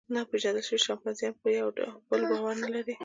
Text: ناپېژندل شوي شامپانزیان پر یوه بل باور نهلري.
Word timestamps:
ناپېژندل 0.15 0.63
شوي 0.67 0.79
شامپانزیان 0.87 1.33
پر 1.39 1.49
یوه 1.57 1.71
بل 2.09 2.21
باور 2.29 2.55
نهلري. 2.61 2.95